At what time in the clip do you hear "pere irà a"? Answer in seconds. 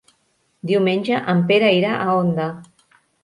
1.53-2.17